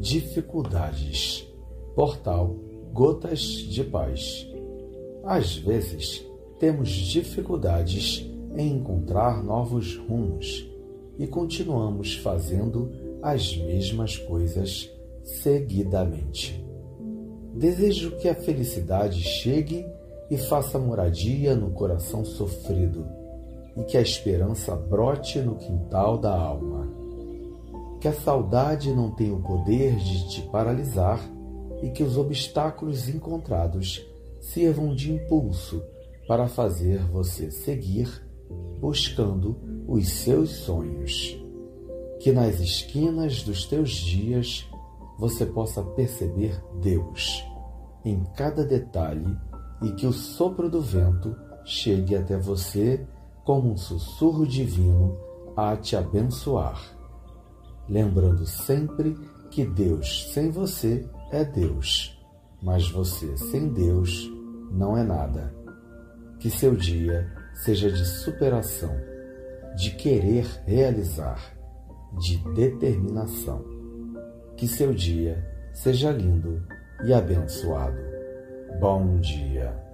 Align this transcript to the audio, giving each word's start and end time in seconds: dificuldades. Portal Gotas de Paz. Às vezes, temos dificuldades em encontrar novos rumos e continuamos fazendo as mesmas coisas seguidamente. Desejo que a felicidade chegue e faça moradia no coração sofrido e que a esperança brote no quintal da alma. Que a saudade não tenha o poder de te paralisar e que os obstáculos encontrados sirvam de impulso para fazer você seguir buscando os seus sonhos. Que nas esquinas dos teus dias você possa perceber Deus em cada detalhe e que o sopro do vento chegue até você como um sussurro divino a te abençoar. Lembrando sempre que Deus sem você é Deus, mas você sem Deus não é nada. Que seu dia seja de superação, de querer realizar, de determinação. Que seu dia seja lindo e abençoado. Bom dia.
dificuldades. 0.00 1.46
Portal 1.94 2.56
Gotas 2.92 3.40
de 3.40 3.84
Paz. 3.84 4.48
Às 5.22 5.56
vezes, 5.56 6.26
temos 6.58 6.88
dificuldades 6.88 8.26
em 8.56 8.76
encontrar 8.76 9.44
novos 9.44 9.96
rumos 9.96 10.66
e 11.18 11.26
continuamos 11.26 12.16
fazendo 12.16 12.90
as 13.22 13.54
mesmas 13.58 14.16
coisas 14.16 14.90
seguidamente. 15.22 16.64
Desejo 17.54 18.16
que 18.16 18.28
a 18.28 18.34
felicidade 18.34 19.20
chegue 19.22 19.84
e 20.30 20.38
faça 20.38 20.78
moradia 20.78 21.54
no 21.54 21.72
coração 21.72 22.24
sofrido 22.24 23.06
e 23.76 23.84
que 23.84 23.98
a 23.98 24.00
esperança 24.00 24.74
brote 24.74 25.40
no 25.40 25.56
quintal 25.56 26.16
da 26.16 26.34
alma. 26.34 26.79
Que 28.00 28.08
a 28.08 28.12
saudade 28.12 28.92
não 28.92 29.10
tenha 29.10 29.34
o 29.34 29.42
poder 29.42 29.96
de 29.96 30.28
te 30.28 30.42
paralisar 30.42 31.20
e 31.82 31.90
que 31.90 32.02
os 32.02 32.16
obstáculos 32.16 33.08
encontrados 33.08 34.04
sirvam 34.40 34.94
de 34.94 35.12
impulso 35.12 35.82
para 36.26 36.48
fazer 36.48 36.98
você 37.06 37.50
seguir 37.50 38.08
buscando 38.80 39.58
os 39.86 40.08
seus 40.08 40.50
sonhos. 40.50 41.38
Que 42.20 42.32
nas 42.32 42.60
esquinas 42.60 43.42
dos 43.42 43.66
teus 43.66 43.90
dias 43.90 44.66
você 45.18 45.44
possa 45.44 45.82
perceber 45.82 46.62
Deus 46.80 47.44
em 48.04 48.24
cada 48.36 48.64
detalhe 48.64 49.36
e 49.82 49.92
que 49.92 50.06
o 50.06 50.12
sopro 50.12 50.70
do 50.70 50.80
vento 50.80 51.36
chegue 51.64 52.16
até 52.16 52.36
você 52.36 53.06
como 53.44 53.72
um 53.72 53.76
sussurro 53.76 54.46
divino 54.46 55.18
a 55.56 55.76
te 55.76 55.96
abençoar. 55.96 56.99
Lembrando 57.90 58.46
sempre 58.46 59.18
que 59.50 59.66
Deus 59.66 60.32
sem 60.32 60.48
você 60.48 61.04
é 61.32 61.44
Deus, 61.44 62.16
mas 62.62 62.88
você 62.88 63.36
sem 63.36 63.68
Deus 63.72 64.30
não 64.70 64.96
é 64.96 65.02
nada. 65.02 65.52
Que 66.38 66.48
seu 66.48 66.76
dia 66.76 67.28
seja 67.52 67.90
de 67.90 68.04
superação, 68.06 68.94
de 69.76 69.90
querer 69.96 70.46
realizar, 70.64 71.52
de 72.20 72.38
determinação. 72.54 73.64
Que 74.56 74.68
seu 74.68 74.94
dia 74.94 75.44
seja 75.74 76.12
lindo 76.12 76.62
e 77.04 77.12
abençoado. 77.12 78.00
Bom 78.78 79.18
dia. 79.18 79.89